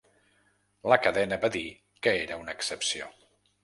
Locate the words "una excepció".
2.45-3.17